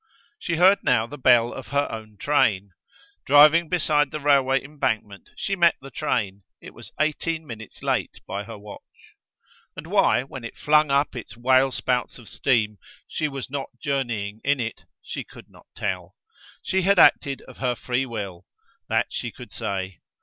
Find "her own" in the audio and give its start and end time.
1.67-2.17